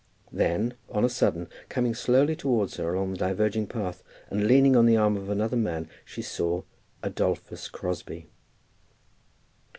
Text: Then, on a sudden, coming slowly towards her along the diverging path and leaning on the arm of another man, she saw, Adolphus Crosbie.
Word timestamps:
Then, 0.31 0.73
on 0.89 1.05
a 1.05 1.09
sudden, 1.09 1.47
coming 1.69 1.93
slowly 1.93 2.35
towards 2.35 2.77
her 2.77 2.91
along 2.95 3.11
the 3.11 3.17
diverging 3.19 3.67
path 3.67 4.01
and 4.31 4.47
leaning 4.47 4.75
on 4.75 4.87
the 4.87 4.97
arm 4.97 5.15
of 5.15 5.29
another 5.29 5.55
man, 5.55 5.91
she 6.03 6.23
saw, 6.23 6.63
Adolphus 7.03 7.67
Crosbie. 7.69 8.27